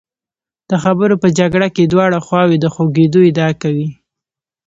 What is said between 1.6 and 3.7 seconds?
کې دواړه خواوې د خوږېدو ادعا